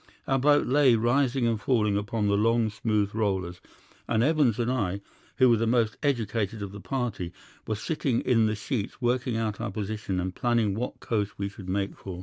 Our 0.27 0.39
boat 0.39 0.65
lay, 0.65 0.95
rising 0.95 1.45
and 1.45 1.61
falling, 1.61 1.95
upon 1.95 2.25
the 2.27 2.35
long, 2.35 2.71
smooth 2.71 3.13
rollers, 3.13 3.61
and 4.07 4.23
Evans 4.23 4.57
and 4.57 4.71
I, 4.71 5.01
who 5.37 5.47
were 5.47 5.57
the 5.57 5.67
most 5.67 5.95
educated 6.01 6.63
of 6.63 6.71
the 6.71 6.81
party, 6.81 7.31
were 7.67 7.75
sitting 7.75 8.21
in 8.21 8.47
the 8.47 8.55
sheets 8.55 8.99
working 8.99 9.37
out 9.37 9.61
our 9.61 9.69
position 9.69 10.19
and 10.19 10.33
planning 10.33 10.73
what 10.73 11.01
coast 11.01 11.33
we 11.37 11.49
should 11.49 11.69
make 11.69 11.95
for. 11.95 12.19